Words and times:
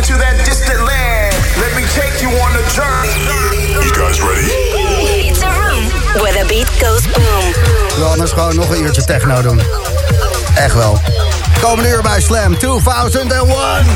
into 0.00 0.16
that 0.16 0.36
distant 0.46 0.80
land. 0.80 1.34
Let 1.60 1.76
me 1.76 1.84
take 1.92 2.22
you 2.24 2.30
on 2.44 2.50
a 2.56 2.64
journey. 2.72 3.12
You 3.84 3.92
guys 3.92 4.16
ready? 4.22 4.48
It's 5.28 5.42
a 5.42 5.52
room 5.60 5.84
where 6.22 6.32
the 6.32 6.46
beat 6.48 6.68
goes 6.80 7.04
boom. 7.12 7.52
Wil 7.96 8.06
anders 8.06 8.32
gewoon 8.32 8.56
nog 8.56 8.70
een 8.70 8.82
uurtje 8.82 9.04
techno 9.04 9.42
doen. 9.42 9.60
Echt 10.54 10.74
wel. 10.74 11.00
Komende 11.60 11.90
uur 11.90 12.02
bij 12.02 12.20
Slam 12.20 12.58
2001. 12.58 13.86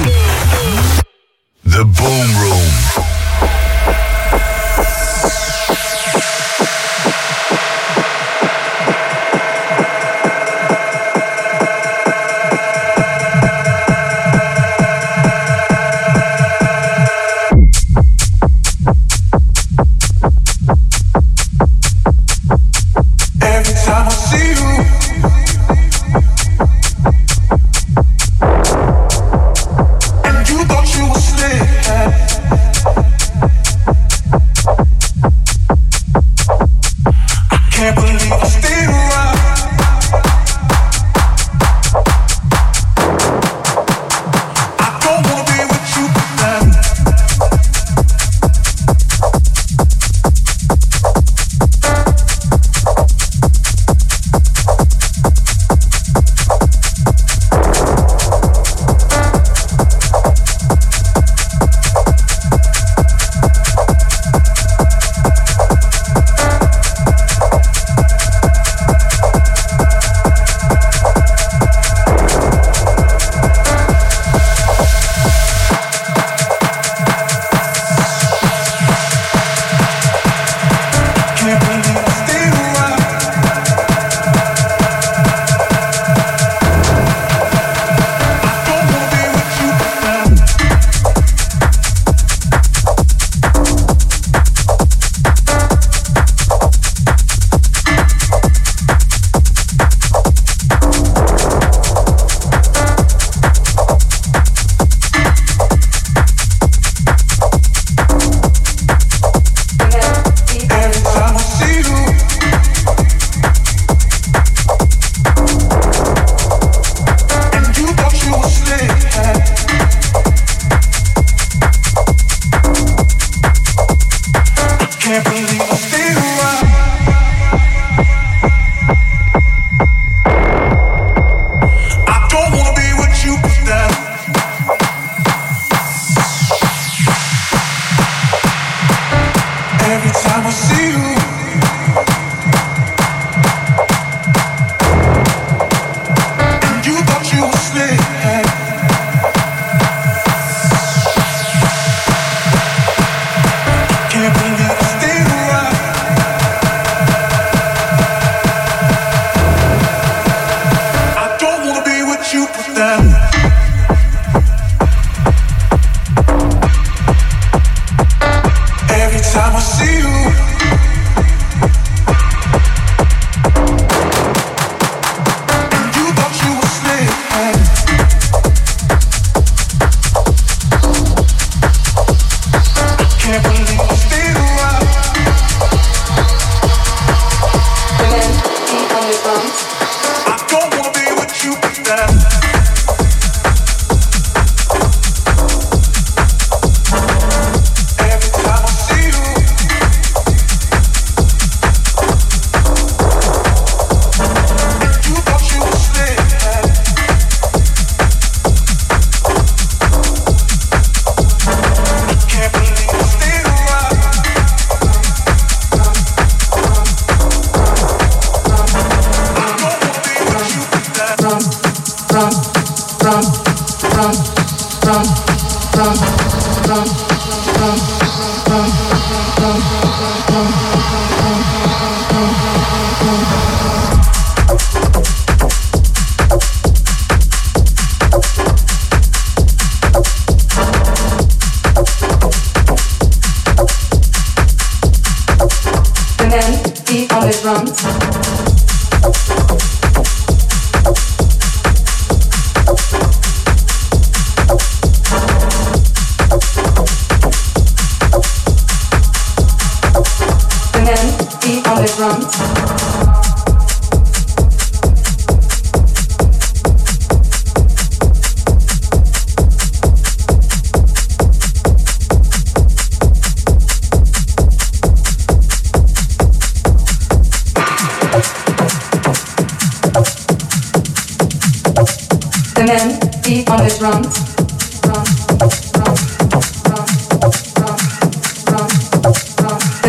The 1.71 1.85
Boom 1.85 2.43
Room. 2.43 2.84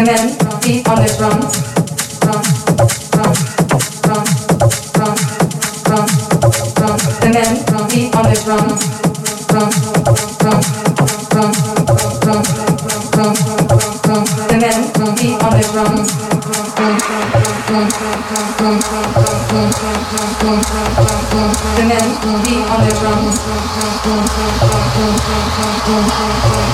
The 0.05 0.11
men 0.11 0.37
will 0.37 0.59
be 0.61 0.83
on 0.85 1.01
the 1.01 1.11
drums. 1.17 1.65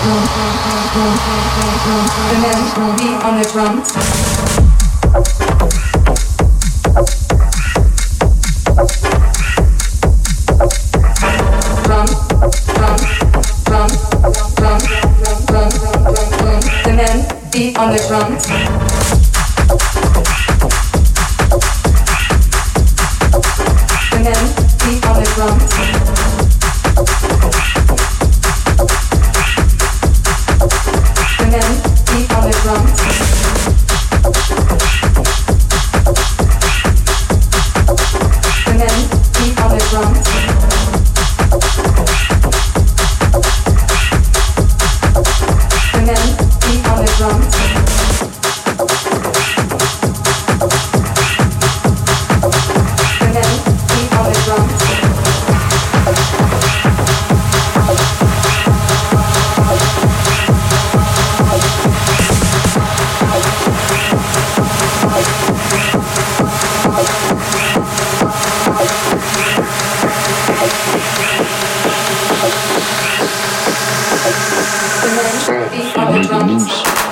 The 0.01 0.07
man 2.42 2.62
will 2.80 2.98
be 2.98 3.13
on 3.24 3.38
the 3.38 3.48
drums. 3.53 4.60
She 74.61 75.97
made 76.05 76.29
the 76.29 76.43
news. 76.45 77.10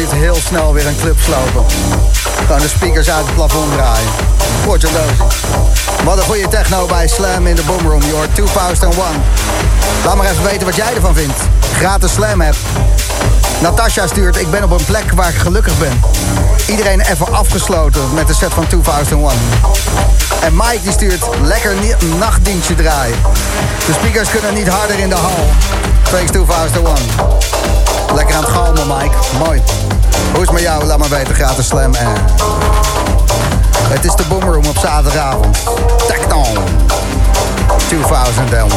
Heel 0.00 0.34
snel 0.34 0.72
weer 0.72 0.86
een 0.86 0.96
club 1.00 1.18
slopen. 1.20 1.64
Gewoon 2.46 2.60
de 2.60 2.68
speakers 2.68 3.10
uit 3.10 3.24
het 3.26 3.34
plafond 3.34 3.72
draaien. 3.72 4.08
Korte 4.66 4.86
dosis. 4.86 5.40
Wat 6.04 6.16
een 6.16 6.22
goede 6.22 6.48
techno 6.48 6.86
bij 6.86 7.08
Slam 7.08 7.46
in 7.46 7.56
de 7.56 7.62
Boomroom. 7.62 8.02
Your 8.02 8.26
2001. 8.32 9.22
Laat 10.04 10.16
maar 10.16 10.26
even 10.26 10.44
weten 10.44 10.66
wat 10.66 10.76
jij 10.76 10.94
ervan 10.94 11.14
vindt. 11.14 11.36
Gratis 11.76 12.12
Slam 12.12 12.42
app. 12.42 12.54
Natasha 13.60 14.06
stuurt, 14.06 14.36
ik 14.36 14.50
ben 14.50 14.64
op 14.64 14.70
een 14.70 14.84
plek 14.84 15.12
waar 15.14 15.28
ik 15.28 15.36
gelukkig 15.36 15.78
ben. 15.78 16.00
Iedereen 16.66 17.00
even 17.00 17.32
afgesloten 17.32 18.14
met 18.14 18.26
de 18.26 18.34
set 18.34 18.52
van 18.52 18.66
2001. 18.66 19.38
En 20.40 20.56
Mike 20.56 20.82
die 20.82 20.92
stuurt, 20.92 21.24
lekker 21.42 21.74
nachtdienstje 22.18 22.74
draaien. 22.74 23.16
De 23.86 23.92
speakers 23.92 24.30
kunnen 24.30 24.54
niet 24.54 24.68
harder 24.68 24.98
in 24.98 25.08
de 25.08 25.14
hal. 25.14 25.50
Thanks 26.10 26.30
2001. 26.30 27.81
Lekker 28.14 28.34
aan 28.34 28.42
het 28.42 28.50
galmen, 28.50 28.86
Mike. 28.86 29.16
Mooi. 29.44 29.62
Hoe 30.32 30.40
is 30.40 30.46
het 30.46 30.52
met 30.52 30.62
jou? 30.62 30.84
Laat 30.84 30.98
maar 30.98 31.08
weten. 31.08 31.34
Gratis 31.34 31.66
slam. 31.66 31.94
En... 31.94 32.08
Het 33.88 34.04
is 34.04 34.14
de 34.14 34.24
Boomroom 34.28 34.66
op 34.66 34.78
zaterdagavond. 34.78 35.58
Techno. 36.06 36.44
2001. 37.88 38.68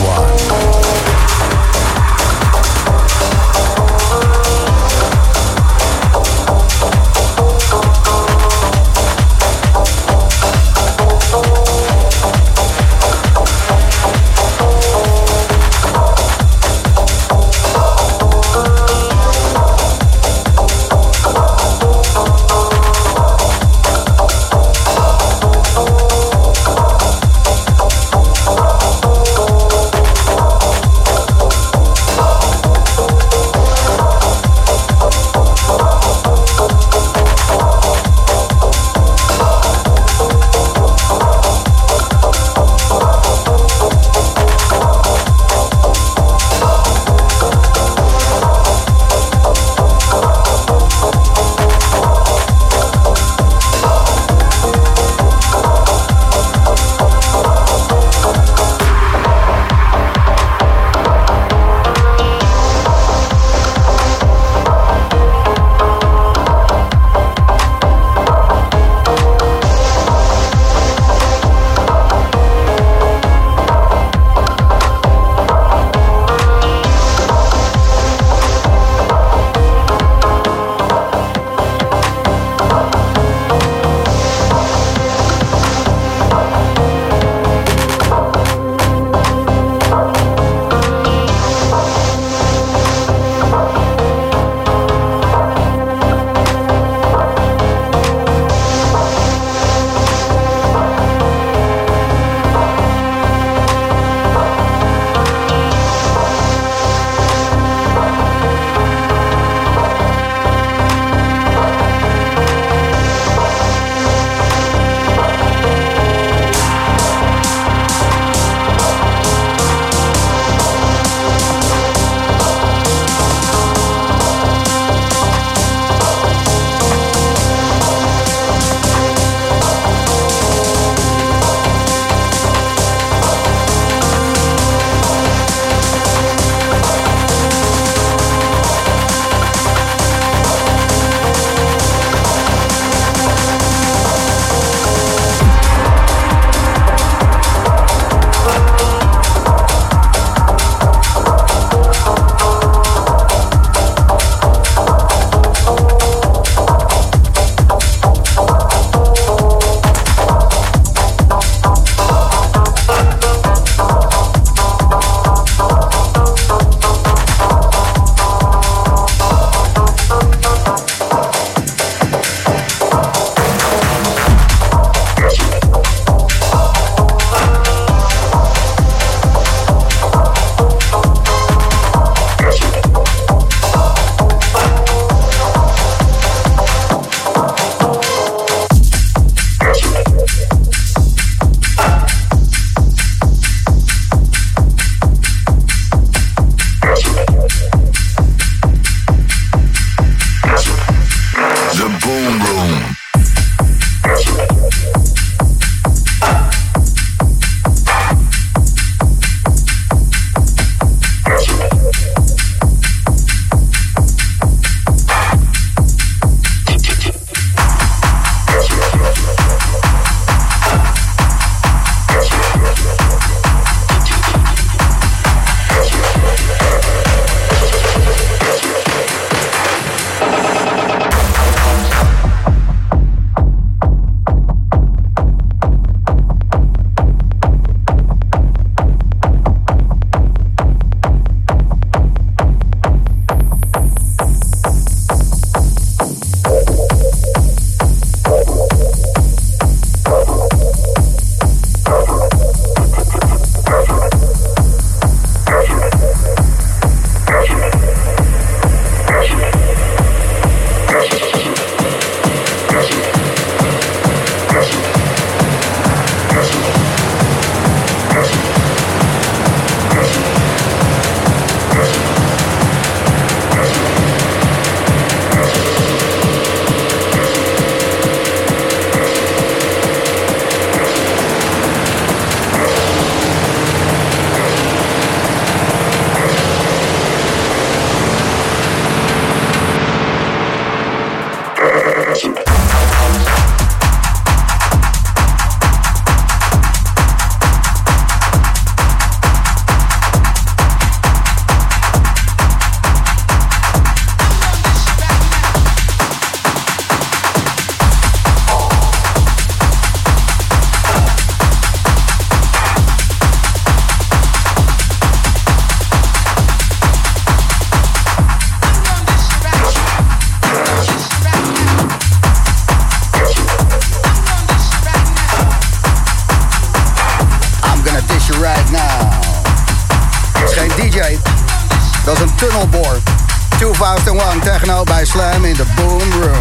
Techno 334.65 334.83
bij 334.83 335.05
Slam 335.05 335.45
in 335.45 335.53
de 335.53 335.63
Boom 335.75 336.11
Room. 336.21 336.34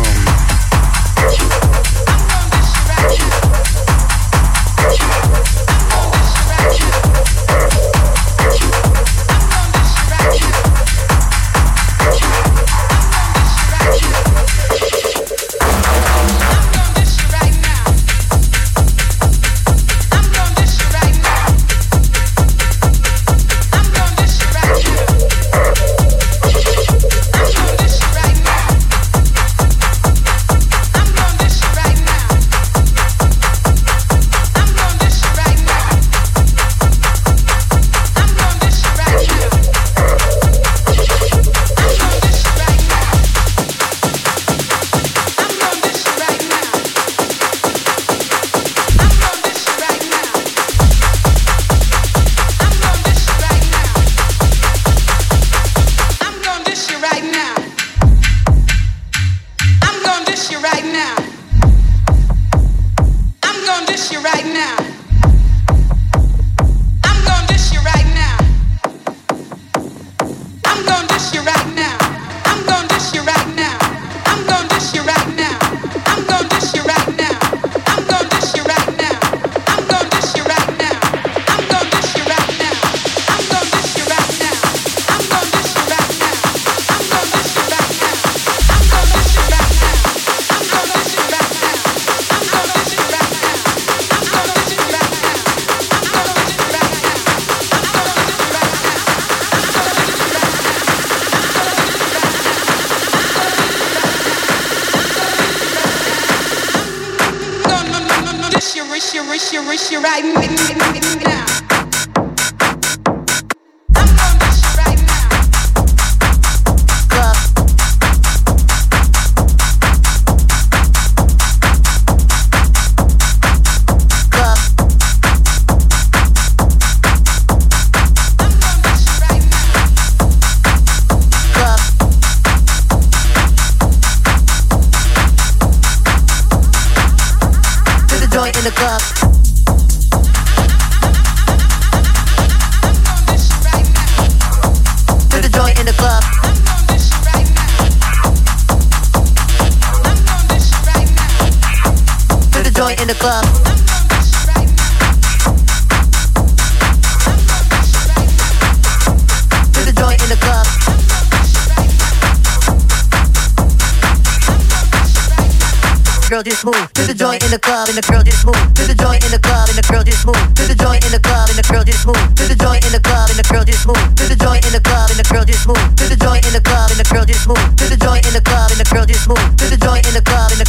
just 166.45 166.61
move 166.61 166.77
to 166.93 167.09
the 167.09 167.17
joint 167.17 167.41
in 167.41 167.49
the 167.49 167.59
club 167.59 167.89
and 167.89 167.97
the 167.97 168.05
girl 168.05 168.21
just 168.21 168.45
move 168.45 168.61
to 168.77 168.85
the 168.85 168.93
joint 168.93 169.25
in 169.25 169.33
the 169.33 169.41
club 169.41 169.65
and 169.73 169.81
the 169.81 169.87
girl 169.89 170.05
just 170.05 170.29
move 170.29 170.37
to 170.53 170.69
the 170.69 170.77
joint 170.77 171.01
in 171.01 171.09
the 171.09 171.19
club 171.25 171.49
and 171.49 171.57
the 171.57 171.65
girl 171.65 171.81
just 171.81 172.05
move 172.05 172.21
to 172.37 172.45
the 172.45 172.53
joint 172.53 172.85
in 172.85 172.93
the 172.93 173.01
club 173.01 173.33
and 173.33 173.41
the 173.41 173.47
girl 173.49 173.65
just 173.65 173.89
move 173.89 173.97
to 174.13 174.29
the 174.29 174.37
joint 174.37 174.61
in 174.69 174.73
the 174.77 174.81
club 174.85 175.09
and 175.09 175.17
the 175.17 175.25
girl 175.25 175.45
just 175.49 175.65
move 175.65 175.81
to 175.97 176.05
the 176.05 176.17
joint 176.21 176.45
in 176.45 176.53
the 176.53 176.61
club 176.61 176.93
and 176.93 177.01
the 177.01 177.09
girl 177.09 177.25
just 177.25 177.49
move 177.49 177.65
to 177.81 177.85
the 177.89 177.97
joint 177.97 178.29
in 178.29 178.35
the 178.37 178.45
club 178.45 178.69
and 178.69 178.77
the 178.77 178.89
girl 178.93 179.07
just 179.09 179.25
move 179.25 179.41
to 179.57 179.67
the 179.73 179.81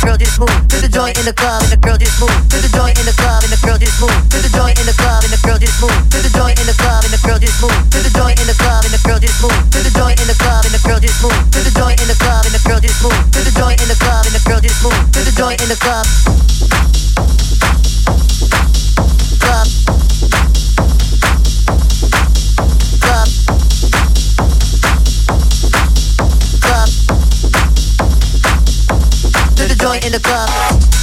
girl 0.06 0.18
just 0.22 0.38
move 0.38 0.54
to 0.70 0.78
the 0.86 0.88
joint 0.88 1.18
in 1.18 1.26
the 1.26 1.34
club 1.34 1.66
and 1.66 1.74
the 1.74 1.82
girl 1.82 1.98
just 1.98 2.22
move 2.22 2.30
to 2.54 2.62
the 2.62 2.70
joint 2.78 2.94
in 3.02 3.10
the 3.10 3.16
club 3.18 3.42
and 3.42 3.50
the 3.50 3.58
girl 3.66 3.74
just 3.74 3.98
move 3.98 4.14
to 4.30 4.38
the 4.38 4.52
joint 4.54 4.78
in 4.78 4.86
the 4.86 4.94
club 4.94 5.26
and 5.26 5.34
the 5.34 5.42
girl 5.42 5.58
just 5.58 5.82
move 5.82 5.98
to 6.14 6.18
the 6.22 6.30
joint 6.30 6.54
in 6.62 6.68
the 6.70 6.78
club 6.78 7.02
and 7.02 7.10
the 7.10 7.22
girl 7.26 7.40
just 7.42 7.58
move 7.58 7.74
to 7.90 7.98
the 8.06 8.12
joint 8.14 8.38
in 8.38 8.46
the 8.46 8.54
club 8.54 8.86
and 8.86 8.94
the 8.94 9.02
girl 9.02 9.18
just 9.18 9.42
move 9.42 9.58
to 9.74 9.82
the 9.82 9.90
joint 9.98 10.22
in 10.22 10.28
the 10.30 10.38
club 10.38 10.62
and 10.62 10.74
the 10.78 10.82
girl 10.86 11.02
just 11.02 11.18
move 11.26 11.34
to 11.50 11.60
the 11.66 11.74
joint 11.74 11.98
in 11.98 12.06
the 12.06 12.18
club 12.22 12.46
and 12.46 12.54
the 12.54 12.62
girl 12.62 12.80
just 12.86 13.02
move 13.02 13.18
to 13.34 13.40
the 13.42 13.54
joint 13.58 13.82
in 13.82 13.90
the 13.90 13.98
club 13.98 14.22
and 14.30 14.34
the 14.38 14.44
girl 14.46 14.62
just 14.62 14.80
move 14.86 15.02
to 15.10 15.20
the 15.26 15.34
joint 15.34 15.58
in 15.66 15.70
the 15.74 15.80
club. 15.82 16.06
Club. 19.42 20.05
joint 29.86 30.04
in 30.04 30.12
the 30.12 30.20
club. 30.20 30.95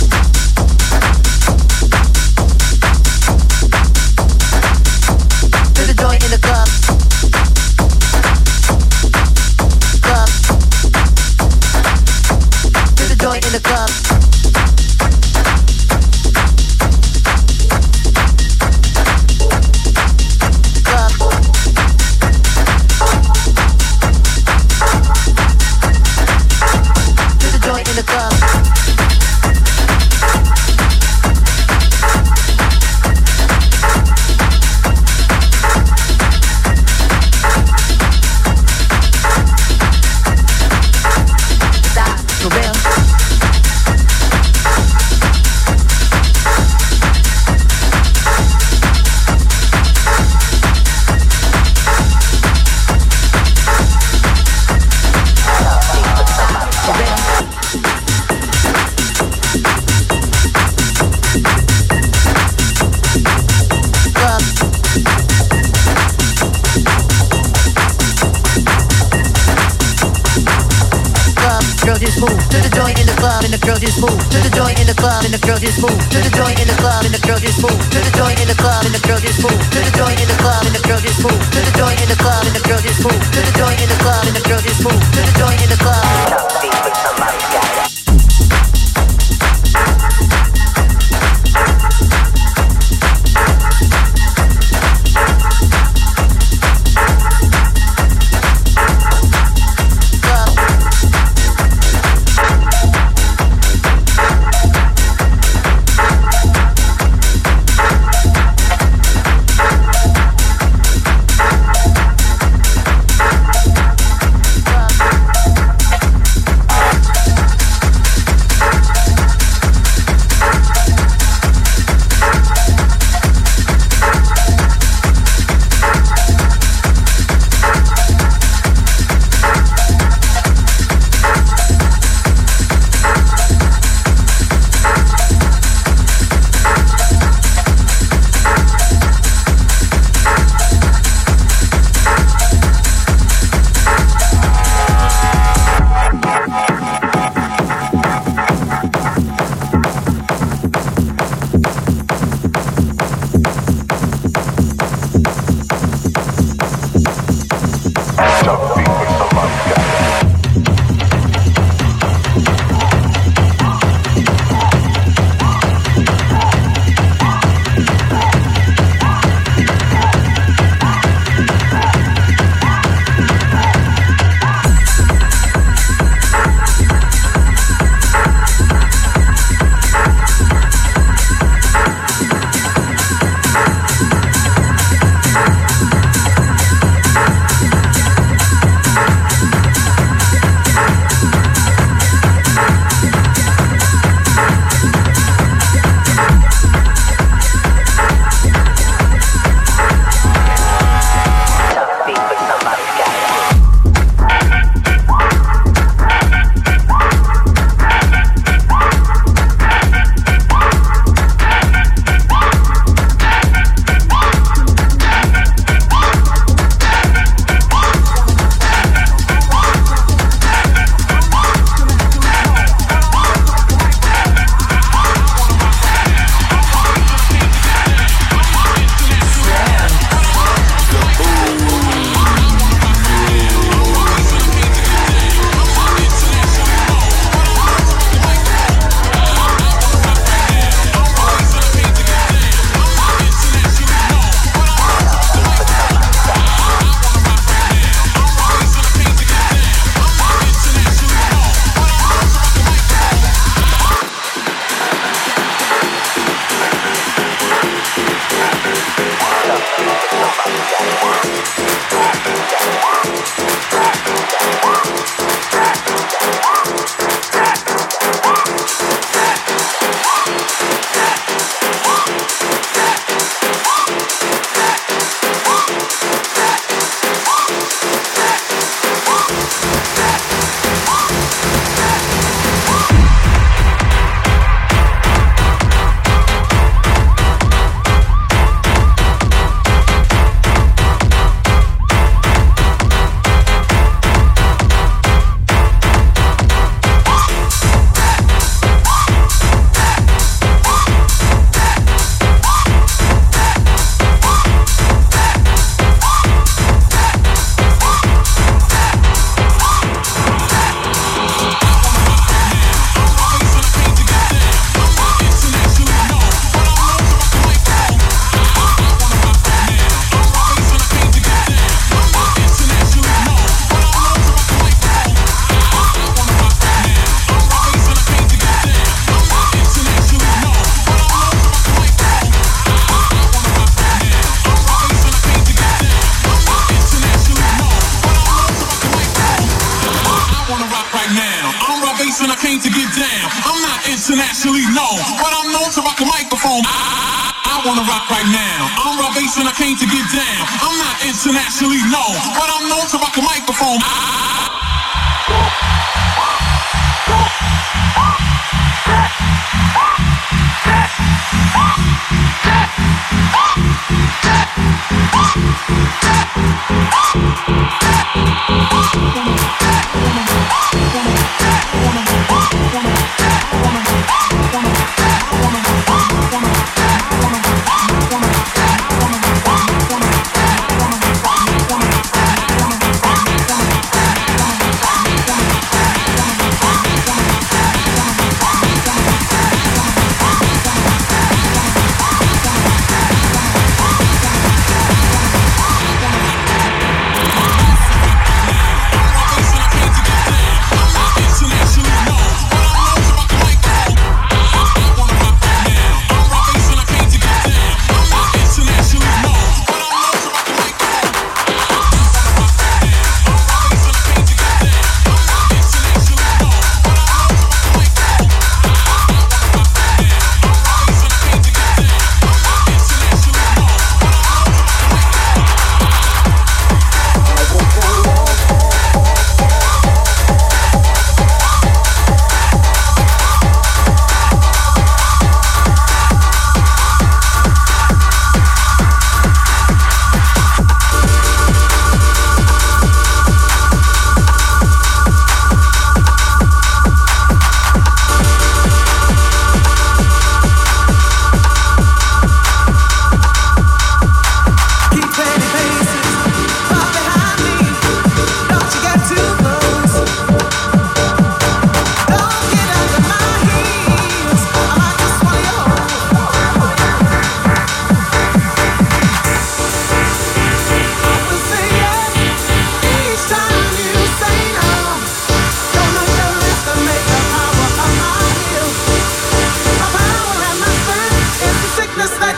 Just 72.13 72.21
move. 72.21 72.37
To 72.51 72.59
the 72.61 72.69
joint 72.69 72.99
in 73.01 73.07
the 73.07 73.17
club 73.17 73.45
and 73.45 73.53
the 73.53 73.59
girl 73.59 73.77
just 73.77 74.01
move. 74.01 74.17
To 74.29 74.39
the 74.45 74.53
joint 74.53 74.79
in 74.81 74.87
the 74.87 74.95
club 74.95 75.25
and 75.25 75.33
the 75.33 75.41
girl 75.41 75.57
just 75.57 75.81
move. 75.81 75.97
To 76.13 76.19
the 76.21 76.31
joint 76.31 76.61
in 76.61 76.69
the 76.69 76.77
club 76.77 77.05
and 77.05 77.15
the 77.15 77.23
girl 77.25 77.39
just 77.39 77.61
move. 77.63 77.73
To 77.73 77.99
the 78.01 78.13
joint 78.13 78.39
in 78.41 78.49
the 78.49 78.57
club 78.57 78.85
and 78.85 78.93
the 78.93 79.01
girl 79.01 79.21
just 79.21 79.41
move. 79.41 79.57
To 79.73 79.79
the 79.81 79.93
joint 79.97 80.19
in 80.21 80.29
the 80.29 80.37
club 80.37 80.63
and 80.67 80.75
the 80.75 80.83
girl 80.85 81.01
just 81.01 81.21
move. 81.25 81.41
To 81.41 81.61
the 81.65 81.73
joint 81.73 82.01
in 82.01 82.09
the 82.09 82.19
club 82.21 82.43
and 82.45 82.55
the 82.55 82.63
girl 82.69 82.81
just 82.83 83.01
move. 83.01 83.21
To 83.33 83.41
the 83.41 83.53
joint 83.57 83.81
in 83.81 83.89
the 83.89 83.99
club 84.03 84.23
and 84.29 84.35
the 84.37 84.45
girl 84.45 84.61
just 84.61 84.81
move. 84.85 85.01
To 85.01 85.21
the 85.25 85.35
joint 85.39 85.61
in 85.63 85.69
the 85.73 85.81
club. 85.81 87.12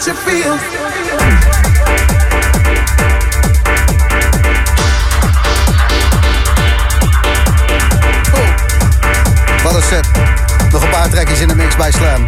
Wat 0.04 0.16
feel. 0.18 0.56
Set. 9.88 10.06
Nog 10.72 10.82
een 10.82 10.90
paar 10.90 11.08
trekjes 11.08 11.40
in 11.40 11.48
de 11.48 11.54
mix 11.54 11.76
bij 11.76 11.92
Slam. 11.92 12.24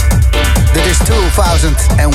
Dit 0.73 0.85
is 0.85 0.99
2001. 0.99 2.11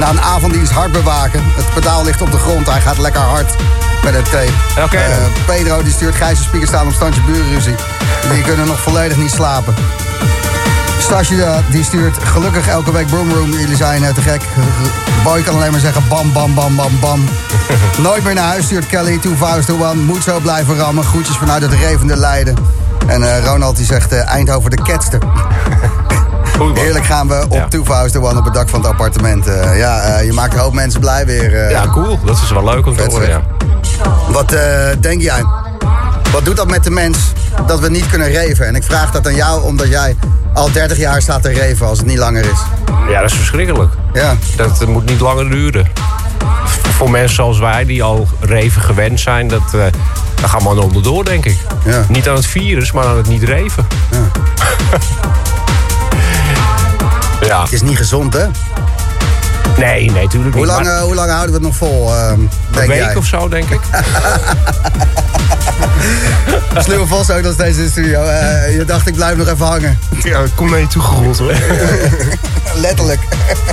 Na 0.00 0.10
een 0.10 0.20
avonddienst 0.20 0.72
hard 0.72 0.92
bewaken. 0.92 1.42
Het 1.56 1.74
pedaal 1.74 2.04
ligt 2.04 2.22
op 2.22 2.30
de 2.30 2.38
grond, 2.38 2.70
hij 2.70 2.80
gaat 2.80 2.98
lekker 2.98 3.20
hard 3.20 3.54
met 4.04 4.14
het 4.14 4.24
tape. 4.24 4.82
Oké, 4.84 4.96
Eh. 4.96 5.16
Pedro 5.46 5.82
die 5.82 5.92
stuurt, 5.92 6.14
Gijs, 6.14 6.38
de 6.38 6.44
speakers 6.44 6.70
staan 6.70 6.86
op 6.86 6.92
standje 6.92 7.20
burenruzie. 7.20 7.74
Die 8.32 8.42
kunnen 8.42 8.66
nog 8.66 8.80
volledig 8.80 9.16
niet 9.16 9.30
slapen. 9.30 9.74
Stasje 10.98 11.44
eh, 11.44 11.58
die 11.70 11.84
stuurt, 11.84 12.16
gelukkig 12.24 12.68
elke 12.68 12.92
week 12.92 13.06
Broomroom. 13.06 13.50
Jullie 13.50 13.76
zijn 13.76 14.04
eh, 14.04 14.14
te 14.14 14.20
gek. 14.20 14.40
Boy 15.24 15.42
kan 15.42 15.54
alleen 15.54 15.70
maar 15.70 15.80
zeggen 15.80 16.02
bam, 16.08 16.32
bam, 16.32 16.54
bam, 16.54 16.76
bam, 16.76 17.00
bam. 17.00 17.24
Nooit 18.02 18.24
meer 18.24 18.34
naar 18.34 18.48
huis 18.48 18.64
stuurt 18.64 18.86
Kelly, 18.86 19.18
2001. 19.18 20.04
Moet 20.04 20.22
zo 20.22 20.38
blijven 20.40 20.76
rammen. 20.76 21.04
Groetjes 21.04 21.36
vanuit 21.36 21.62
het 21.62 21.72
revende 21.72 22.16
Leiden. 22.16 22.56
En 23.06 23.44
Ronald 23.44 23.76
die 23.76 23.86
zegt 23.86 24.12
eh, 24.12 24.28
Eindhoven 24.28 24.70
de 24.70 24.82
ketster. 24.82 25.18
Heerlijk 26.74 27.04
gaan 27.04 27.28
we 27.28 27.44
op 27.48 27.52
Ja. 27.52 27.68
2001 27.68 28.36
op 28.38 28.44
het 28.44 28.54
dak 28.54 28.68
van 28.68 28.80
het 28.80 28.88
appartement. 28.90 29.46
Eh, 29.46 29.78
ja, 29.78 30.00
eh, 30.00 30.24
je 30.26 30.32
maakt 30.32 30.52
een 30.54 30.58
hoop 30.60 30.72
mensen 30.72 31.00
blij 31.00 31.26
weer. 31.26 31.54
eh. 31.64 31.70
Ja, 31.70 31.84
cool. 31.92 32.18
Dat 32.24 32.36
is 32.42 32.50
wel 32.50 32.64
leuk 32.64 32.86
om 32.86 32.96
te 32.96 33.02
horen, 33.02 33.28
ja. 33.28 33.42
Wat 34.28 34.56
denk 35.00 35.20
jij? 35.22 35.44
Wat 36.32 36.44
doet 36.44 36.56
dat 36.56 36.70
met 36.70 36.84
de 36.84 36.90
mens 36.90 37.18
dat 37.66 37.80
we 37.80 37.90
niet 37.90 38.06
kunnen 38.10 38.28
reven? 38.28 38.66
En 38.66 38.74
ik 38.74 38.82
vraag 38.82 39.10
dat 39.10 39.26
aan 39.26 39.34
jou 39.34 39.62
omdat 39.62 39.88
jij 39.88 40.16
al 40.54 40.72
30 40.72 40.98
jaar 40.98 41.22
staat 41.22 41.42
te 41.42 41.48
reven 41.48 41.86
als 41.86 41.98
het 41.98 42.06
niet 42.06 42.18
langer 42.18 42.44
is. 42.44 42.58
Ja, 43.08 43.20
dat 43.20 43.30
is 43.30 43.36
verschrikkelijk. 43.36 43.92
Ja, 44.12 44.34
Dat 44.56 44.86
moet 44.86 45.04
niet 45.04 45.20
langer 45.20 45.50
duren. 45.50 45.86
voor 46.66 47.10
mensen 47.10 47.34
zoals 47.34 47.58
wij, 47.58 47.84
die 47.84 48.02
al 48.02 48.28
reven 48.40 48.82
gewend 48.82 49.20
zijn, 49.20 49.48
dat, 49.48 49.62
daar 49.70 50.48
gaan 50.48 50.62
we 50.62 50.68
aan 50.68 50.78
onderdoor, 50.78 51.24
denk 51.24 51.44
ik. 51.44 51.58
Ja. 51.84 52.04
Niet 52.08 52.28
aan 52.28 52.34
het 52.34 52.46
virus, 52.46 52.92
maar 52.92 53.04
aan 53.04 53.16
het 53.16 53.28
niet 53.28 53.42
reven. 53.42 53.86
Ja. 54.10 54.18
Het 57.54 57.72
is 57.72 57.82
niet 57.82 57.96
gezond, 57.96 58.34
hè? 58.34 58.46
Nee, 59.78 60.10
nee, 60.10 60.28
tuurlijk 60.28 60.54
Hoe 60.54 60.64
niet. 60.64 60.74
lang, 60.74 60.84
maar 60.86 60.96
eh, 60.96 61.02
hoe 61.02 61.14
lang 61.14 61.30
houden 61.30 61.48
we 61.48 61.54
het 61.56 61.62
nog 61.66 61.76
vol, 61.76 62.14
ehm, 62.14 62.32
een 62.40 62.48
denk 62.70 62.86
week 62.88 62.98
jij? 62.98 63.16
of 63.16 63.26
zo, 63.26 63.48
denk 63.48 63.70
ik. 63.70 63.80
Sluwe 66.84 67.06
Vos 67.06 67.30
ook 67.30 67.42
nog 67.42 67.52
steeds 67.52 67.76
in 67.76 67.84
de 67.84 67.90
studio. 67.90 68.24
Eh, 68.24 68.76
je 68.76 68.84
dacht, 68.84 69.06
ik 69.06 69.14
blijf 69.14 69.36
nog 69.36 69.48
even 69.48 69.66
hangen. 69.66 69.98
Ja, 70.22 70.42
kom 70.54 70.70
naar 70.70 70.78
je 70.78 70.86
toe 70.86 71.02
gerold 71.02 71.38
hoor. 71.38 71.52
Letterlijk. 72.74 73.20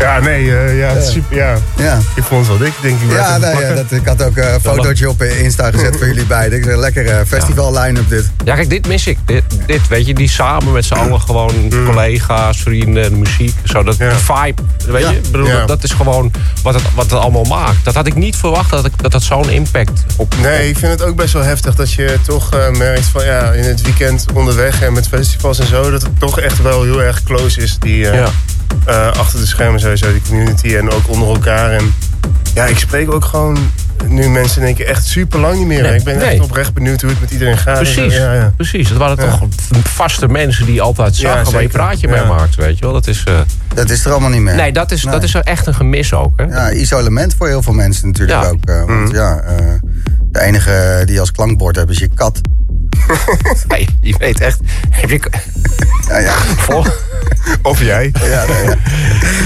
Ja, 0.00 0.18
nee, 0.20 0.56
eh, 0.56 0.78
ja, 0.78 1.00
super, 1.00 1.36
ja. 1.36 1.56
Ja. 1.76 1.98
Ik 2.14 2.22
vond 2.22 2.46
het 2.46 2.58
wel 2.58 2.66
dik, 2.66 2.74
denk 2.82 3.00
ik. 3.00 3.10
Ja, 3.10 3.38
nee, 3.38 3.56
ja, 3.60 3.74
dat, 3.74 3.90
ik 3.92 4.06
had 4.06 4.22
ook 4.22 4.36
eh, 4.36 4.52
een 4.52 4.60
fotootje 4.60 5.08
op 5.08 5.20
eh, 5.20 5.40
Insta 5.42 5.70
gezet 5.70 5.96
voor 5.96 6.06
jullie 6.06 6.24
beiden. 6.26 6.58
Ik 6.58 6.64
zei, 6.64 6.76
lekker 6.76 7.06
eh, 7.06 7.26
festival 7.26 7.78
line-up 7.78 8.08
dit. 8.08 8.30
Ja, 8.44 8.54
kijk, 8.54 8.70
dit 8.70 8.86
mis 8.86 9.06
ik. 9.06 9.18
Dit, 9.24 9.42
dit 9.66 9.88
weet 9.88 10.06
je, 10.06 10.14
die 10.14 10.28
samen 10.30 10.72
met 10.72 10.84
z'n 10.84 10.94
allen 10.94 11.20
gewoon 11.20 11.72
collega's, 11.86 12.60
vrienden, 12.62 13.10
de 13.10 13.16
muziek. 13.16 13.54
Zo, 13.64 13.82
dat 13.82 13.96
Ja. 13.96 14.10
vibe, 14.16 14.62
weet 14.86 15.02
Ja. 15.02 15.10
je? 15.10 15.16
Ik 15.16 15.30
bedoel, 15.30 15.46
Ja. 15.46 15.58
dat, 15.58 15.68
dat 15.68 15.82
is 15.84 15.90
gewoon 15.92 16.30
wat 16.62 16.74
het, 16.74 16.82
wat 16.94 17.10
het 17.10 17.20
allemaal 17.20 17.44
maakt. 17.44 17.84
Dat 17.84 17.94
had 17.94 18.06
ik 18.06 18.14
niet 18.14 18.36
verwacht, 18.36 18.70
dat 18.70 18.84
ik, 18.86 18.92
dat, 19.02 19.12
dat 19.12 19.22
zo'n 19.22 19.50
impact 19.50 20.04
op... 20.16 20.34
Nee, 20.42 20.68
ik 20.68 20.76
vind 20.78 20.92
het 20.92 21.02
ook 21.02 21.16
best 21.16 21.32
wel 21.32 21.42
heftig 21.42 21.74
dat 21.74 21.92
je 21.92 22.18
toch 22.26 22.52
eh, 22.54 22.70
merkt 22.70 23.04
van 23.06 23.24
ja, 23.24 23.52
in 23.52 23.64
het 23.64 23.80
weekend 23.82 24.24
onderweg 24.34 24.82
en 24.82 24.92
met 24.92 25.08
festivals 25.08 25.58
en 25.58 25.66
zo, 25.66 25.90
dat 25.90 26.02
het 26.02 26.18
toch 26.20 26.40
echt 26.40 26.62
wel 26.62 26.82
heel 26.82 27.02
erg 27.02 27.22
close 27.22 27.60
is, 27.60 27.76
die 27.78 28.08
eh, 28.10 28.28
Ja. 28.86 29.10
eh, 29.12 29.18
achter 29.18 29.40
de 29.40 29.46
schermen 29.46 29.80
sowieso, 29.80 30.12
die 30.12 30.22
community 30.28 30.76
en 30.76 30.90
ook 30.90 31.08
onder 31.08 31.28
elkaar. 31.28 31.70
En 31.72 31.94
ja, 32.54 32.64
ik 32.64 32.78
spreek 32.78 33.12
ook 33.12 33.24
gewoon 33.24 33.58
nu 34.08 34.28
mensen 34.28 34.60
in 34.60 34.66
één 34.66 34.76
keer 34.76 34.86
echt 34.86 35.06
super 35.06 35.38
lang 35.40 35.58
niet 35.58 35.66
meer. 35.66 35.82
Nee, 35.82 35.94
ik 35.98 36.04
ben 36.04 36.20
echt 36.20 36.40
oprecht 36.40 36.74
benieuwd 36.74 37.00
hoe 37.00 37.10
het 37.10 37.20
met 37.20 37.30
iedereen 37.30 37.58
gaat. 37.58 37.76
Precies, 37.78 38.14
Ja, 38.14 38.32
ja. 38.34 38.52
precies. 38.56 38.88
Dat 38.88 38.98
waren 38.98 39.16
Ja. 39.24 39.30
toch 39.30 39.48
vaste 39.84 40.28
mensen 40.28 40.64
die 40.66 40.74
je 40.74 40.80
altijd 40.80 41.18
Ja, 41.18 41.44
zag, 41.44 41.52
waar 41.52 41.62
je 41.62 41.68
praatje 41.68 42.08
Ja. 42.08 42.14
mee 42.20 42.24
maakt, 42.24 42.54
weet 42.54 42.78
je 42.78 42.84
wel. 42.84 42.92
Dat 42.92 43.06
is, 43.06 43.22
eh, 43.24 43.34
Dat 43.74 43.90
is 43.90 44.04
er 44.04 44.10
allemaal 44.10 44.30
niet 44.30 44.40
meer. 44.40 44.54
nee, 44.54 44.72
dat 44.72 44.90
is, 44.90 45.04
Nee. 45.04 45.12
dat 45.14 45.22
is 45.22 45.34
er 45.34 45.42
echt 45.42 45.66
een 45.66 45.74
gemis 45.74 46.12
ook, 46.14 46.32
hè? 46.36 46.44
Ja, 46.44 46.72
isolement 46.72 47.34
voor 47.38 47.46
heel 47.48 47.62
veel 47.62 47.72
mensen 47.72 48.06
natuurlijk 48.06 48.42
Ja. 48.42 48.48
ook. 48.48 48.64
eh, 48.64 48.80
Mm. 48.80 48.86
want 48.98 49.10
ja, 49.12 49.38
eh, 49.40 49.56
de 50.30 50.40
enige 50.40 51.02
die 51.06 51.20
als 51.20 51.32
klankbord 51.32 51.76
hebben 51.76 51.94
is 51.94 52.00
je 52.00 52.08
kat. 52.14 52.40
Nee, 53.68 53.88
je 54.00 54.14
weet 54.18 54.40
echt... 54.40 54.58
Heb 54.90 55.10
je... 55.10 55.20
Ja, 56.08 56.18
ja. 56.18 56.32
Vol- 56.56 56.86
Of 57.62 57.80
jij. 57.82 58.12
Ja, 58.24 58.44
nee, 58.46 58.64
ja. 58.64 58.74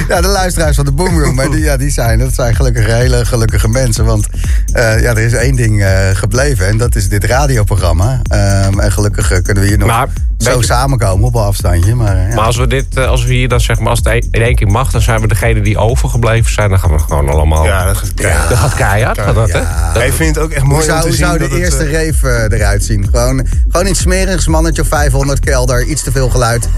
ja, 0.15 0.21
de 0.21 0.29
luisteraars 0.29 0.77
van 0.77 0.85
de 0.85 0.93
Boomroom, 0.93 1.35
maar 1.35 1.51
die, 1.51 1.61
ja, 1.61 1.77
die 1.77 1.91
zijn, 1.91 2.19
dat 2.19 2.35
zijn 2.35 2.55
gelukkig 2.55 2.87
hele 2.87 3.25
gelukkige 3.25 3.69
mensen. 3.69 4.05
Want 4.05 4.27
eh, 4.73 5.01
ja, 5.03 5.11
er 5.11 5.19
is 5.19 5.33
één 5.33 5.57
ding 5.57 5.83
eh, 5.83 6.09
gebleven 6.13 6.67
en 6.67 6.79
dat 6.79 6.95
is 6.97 7.09
dit 7.09 7.25
radioprogramma. 7.25 8.21
Ehm, 8.31 8.79
en 8.81 8.93
gelukkig 8.93 9.31
eh, 9.31 9.43
kunnen 9.43 9.63
we 9.63 9.69
hier 9.69 9.79
nog 9.79 9.89
Maar, 9.89 10.07
zo 10.39 10.59
je- 10.59 10.65
samenkomen 10.65 11.27
op 11.27 11.35
een 11.35 11.43
afstandje. 11.43 11.95
Maar, 11.95 12.17
ja. 12.29 12.35
Maar 12.35 12.45
als 12.45 12.57
we, 12.57 12.67
dit, 12.67 12.97
als 12.99 13.25
we 13.25 13.33
hier 13.33 13.49
dan 13.49 13.61
zeg 13.61 13.79
maar, 13.79 13.89
als 13.89 13.99
het 13.99 14.09
een- 14.09 14.29
in 14.31 14.43
één 14.43 14.55
keer 14.55 14.67
mag, 14.69 14.91
dan 14.91 15.03
zijn 15.03 15.21
we 15.21 15.27
degene 15.29 15.61
die 15.61 15.79
overgebleven 15.79 16.53
zijn. 16.53 16.69
Dan 16.71 16.79
gaan 16.79 16.91
we 16.93 16.99
gewoon 16.99 17.29
allemaal. 17.29 17.65
Ja, 17.65 17.85
dat 17.85 17.97
gaat 17.97 18.15
keihard. 18.15 18.49
dat 18.49 18.59
gaat 18.59 18.75
keihard. 18.75 19.17
Dat, 19.17 19.53
hè? 19.53 19.61
Dat- 19.93 20.03
ik 20.03 20.13
vind 20.13 20.35
het 20.35 20.45
ook 20.45 20.51
echt 20.51 20.61
hoe 20.61 20.69
mooi 20.71 20.81
om 20.83 20.89
zou, 20.89 21.01
te 21.01 21.07
hoe 21.07 21.17
zien 21.17 21.27
zou 21.27 21.39
de 21.39 21.45
dat 21.45 21.53
het, 21.53 21.61
eerste 21.61 21.85
reef 21.85 22.23
eruit 22.23 22.85
zien? 22.85 23.09
Gewoon, 23.11 23.40
gewoon 23.69 23.87
iets 23.87 24.01
smerigs, 24.01 24.47
mannetje 24.47 24.83
of 24.83 24.89
500 24.89 25.41
kelder, 25.41 25.85
iets 25.85 26.03
te 26.03 26.13
veel 26.13 26.29
geluid, 26.29 26.69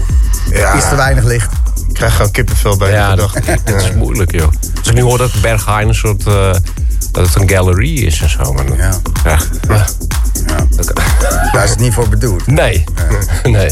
Ja. 0.51 0.75
iets 0.75 0.89
te 0.89 0.95
weinig 0.95 1.23
licht. 1.23 1.51
Ik 1.87 1.93
krijg 1.93 2.15
gewoon 2.15 2.31
kippenvel 2.31 2.77
bij 2.77 2.91
ja, 2.91 3.09
de 3.09 3.15
dag. 3.15 3.33
dat 3.63 3.81
is 3.81 3.93
moeilijk, 3.93 4.31
joh. 4.31 4.51
Als 4.77 4.87
ik 4.87 4.93
nu 4.93 5.01
hoor 5.01 5.17
dat 5.17 5.31
Berghain 5.41 5.87
een 5.87 5.95
soort. 5.95 6.27
eh, 6.27 6.53
dat 7.11 7.25
het 7.27 7.35
een 7.41 7.49
gallery 7.49 7.97
is 7.97 8.21
en 8.21 8.29
zo. 8.29 8.53
Maar 8.53 8.65
dan- 8.65 8.77
Ja. 8.77 8.99
ja. 9.23 9.37
Ja. 9.67 9.85
Daar 11.51 11.63
is 11.63 11.69
het 11.69 11.79
niet 11.79 11.93
voor 11.93 12.09
bedoeld. 12.09 12.47
Nee. 12.47 12.83
nee. 13.43 13.69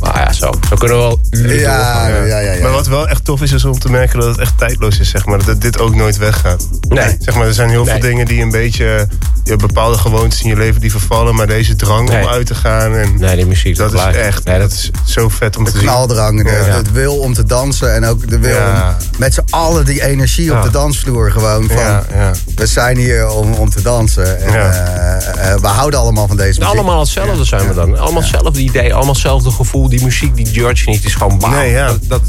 Maar 0.00 0.18
ja, 0.18 0.32
zo. 0.32 0.50
Zo 0.68 0.76
kunnen 0.76 0.96
we 0.96 1.02
wel 1.02 1.20
uren 1.30 1.58
Ja, 1.58 2.08
ja, 2.08 2.24
ja, 2.24 2.38
ja. 2.38 2.62
Maar 2.62 2.70
wat 2.70 2.86
wel 2.86 3.08
echt 3.08 3.24
tof 3.24 3.42
is, 3.42 3.52
is 3.52 3.64
om 3.64 3.78
te 3.78 3.90
merken 3.90 4.18
dat 4.20 4.28
het 4.28 4.38
echt 4.38 4.58
tijdloos 4.58 4.98
is, 4.98 5.10
zeg 5.10 5.26
maar. 5.26 5.44
Dat 5.44 5.60
dit 5.60 5.78
ook 5.78 5.94
nooit 5.94 6.16
weggaat. 6.16 6.68
Nee. 6.88 7.16
Zeg 7.20 7.34
maar, 7.34 7.46
er 7.46 7.54
zijn 7.54 7.68
heel 7.68 7.84
Nee. 7.84 7.92
veel 7.92 8.02
dingen 8.02 8.26
die 8.26 8.42
een 8.42 8.50
beetje... 8.50 9.08
Je 9.44 9.54
hebt 9.54 9.66
bepaalde 9.66 9.98
gewoontes 9.98 10.42
in 10.42 10.48
je 10.48 10.56
leven 10.56 10.80
die 10.80 10.90
vervallen, 10.90 11.34
maar 11.34 11.46
deze 11.46 11.76
drang 11.76 12.08
Nee. 12.08 12.22
om 12.22 12.28
uit 12.28 12.46
te 12.46 12.54
gaan 12.54 12.94
en... 12.94 13.14
Nee, 13.18 13.36
die 13.36 13.46
muziek. 13.46 13.76
Dat 13.76 13.92
is 13.94 14.00
echt, 14.04 14.44
Nee, 14.44 14.58
dat 14.58 14.72
is 14.72 14.90
zo 15.06 15.28
vet 15.28 15.56
om 15.56 15.64
te 15.64 15.70
zien. 15.70 15.80
knaldrang, 15.80 16.42
de, 16.44 16.50
Ja. 16.50 16.56
het 16.76 16.92
wil 16.92 17.16
om 17.18 17.34
te 17.34 17.44
dansen 17.44 17.94
en 17.94 18.04
ook 18.04 18.28
de 18.30 18.38
wil 18.38 18.54
Ja. 18.56 18.96
om 19.00 19.06
met 19.18 19.34
z'n 19.34 19.42
allen 19.50 19.84
die 19.84 20.02
energie 20.04 20.56
op 20.56 20.62
de 20.62 20.70
dansvloer 20.70 21.30
gewoon 21.32 21.66
van 21.68 21.76
Ja, 21.76 22.04
ja. 22.14 22.30
we 22.54 22.66
zijn 22.66 22.96
hier 22.96 23.28
om, 23.28 23.52
om 23.52 23.70
te 23.70 23.82
dansen 23.82 24.40
en 24.40 24.52
Ja. 24.52 24.70
eh, 24.70 25.52
eh, 25.52 25.60
we 25.60 25.66
houden 25.66 26.00
allemaal 26.00 26.26
van 26.26 26.36
deze 26.36 26.58
muziek. 26.60 26.74
Allemaal 26.74 27.00
hetzelfde 27.00 27.44
zijn 27.44 27.68
we 27.68 27.74
dan. 27.74 27.98
Allemaal 27.98 28.22
hetzelfde 28.22 28.60
idee, 28.60 28.94
allemaal 28.94 29.12
hetzelfde 29.12 29.50
gevoel. 29.50 29.87
Die 29.88 30.02
muziek, 30.04 30.36
die 30.36 30.50
judge 30.50 30.90
niet, 30.90 31.04
is 31.04 31.14
gewoon 31.14 31.38
bam. 31.38 31.50
Nee, 31.50 31.70
ja. 31.70 31.86
Dat, 31.86 31.98
dat, 32.08 32.22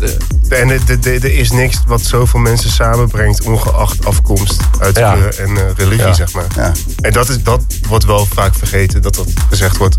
eh, 0.49 0.59
En 0.61 0.69
er- 0.69 1.25
is 1.39 1.51
niks 1.51 1.77
wat 1.87 2.01
zoveel 2.01 2.39
mensen 2.39 2.69
samenbrengt, 2.69 3.41
ongeacht 3.41 4.05
afkomst, 4.05 4.57
uitskleur 4.79 5.39
en 5.39 5.57
eh, 5.57 5.63
religie, 5.77 6.05
Ja. 6.05 6.13
zeg 6.13 6.33
maar. 6.33 6.45
Ja. 6.55 6.71
En 7.01 7.11
dat, 7.13 7.29
is, 7.29 7.43
dat 7.43 7.61
wordt 7.87 8.05
wel 8.05 8.25
vaak 8.33 8.55
vergeten, 8.55 9.01
dat 9.01 9.15
dat 9.15 9.27
gezegd 9.49 9.77
wordt. 9.77 9.95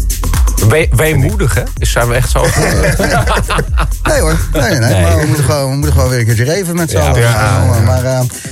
we- 0.68 0.88
weemoedig, 0.96 1.54
hè? 1.54 1.62
Dus 1.78 1.90
zijn 1.90 2.08
we 2.08 2.14
echt 2.14 2.30
zo... 2.30 2.46
Nee 4.02 4.20
hoor, 4.20 4.36
nee, 4.52 4.62
nee, 4.62 4.78
Nee. 4.78 5.02
Maar 5.02 5.18
we, 5.20 5.26
moeten 5.26 5.44
gewoon, 5.44 5.68
we 5.70 5.74
moeten 5.74 5.92
gewoon 5.92 6.08
weer 6.08 6.18
een 6.18 6.24
keertje 6.24 6.44
reven 6.44 6.76
met 6.76 6.90
z'n 6.90 6.96
allen. 6.96 7.20
Ja, 7.20 7.64
Ja, 7.74 7.80
Maar 7.84 8.04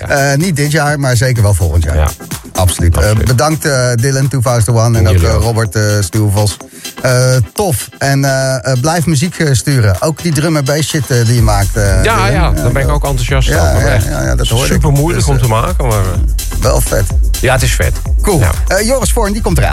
eh, 0.09 0.37
niet 0.37 0.57
dit 0.57 0.71
jaar, 0.71 1.01
maar 1.01 1.17
zeker 1.17 1.43
wel 1.43 1.55
volgend 1.55 1.85
jaar. 1.85 1.97
Ja. 1.97 2.09
Absoluut. 2.53 2.97
Eh, 2.97 3.03
Absoluut. 3.03 3.25
bedankt 3.27 3.65
eh, 3.65 3.89
Dylan, 3.95 4.29
2001 4.29 4.97
en 4.97 5.09
ook. 5.09 5.43
Robert 5.43 5.77
uh, 5.77 5.83
Stuurvos. 6.01 6.57
Eh, 7.03 7.37
tof. 7.55 7.89
En 7.99 8.25
eh, 8.25 8.73
muziek 9.07 9.39
eh, 9.39 9.53
sturen. 9.55 10.03
Ook 10.03 10.23
die 10.23 10.33
drum 10.33 10.57
en 10.57 10.65
bass 10.65 10.89
shit 10.89 11.11
eh, 11.11 11.25
die 11.25 11.35
je 11.35 11.43
maakt. 11.43 11.77
eh, 11.77 11.85
Ja, 11.85 12.01
Dylan. 12.27 12.33
ja, 12.33 12.51
daar 12.51 12.73
ben 12.73 12.83
ik 12.83 12.89
ook 12.89 13.05
enthousiast 13.05 13.49
Ja, 13.49 13.75
over. 13.75 13.89
ja, 13.89 13.99
ja, 14.11 14.23
ja, 14.23 14.35
dat 14.35 14.49
hoor 14.49 14.65
ik. 14.65 14.73
Super 14.73 14.91
moeilijk 14.91 15.27
Dus, 15.27 15.35
om 15.35 15.43
te 15.43 15.49
maken, 15.49 15.87
maar... 15.87 16.03
Wel 16.61 16.81
vet. 16.81 17.05
Ja, 17.41 17.53
het 17.53 17.63
is 17.63 17.75
vet. 17.75 17.93
Cool. 18.23 18.41
Ja. 18.41 18.81
Joris 18.83 19.13
Voorn, 19.13 19.33
die 19.33 19.43
komt 19.43 19.59
eraan. 19.59 19.73